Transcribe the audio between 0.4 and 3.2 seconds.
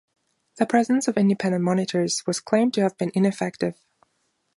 The presence of independent monitors was claimed to have been